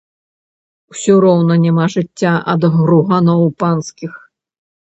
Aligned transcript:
Усё 0.95 1.13
роўна 1.25 1.53
няма 1.65 1.85
жыцця 1.97 2.33
ад 2.55 2.61
груганоў 2.79 3.41
панскіх. 3.61 4.11